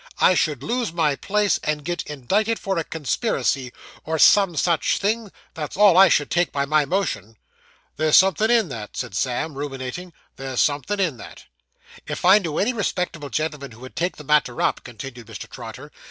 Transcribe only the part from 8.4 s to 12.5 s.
in that,' said Sam, ruminating; 'there's somethin' in that.' 'If I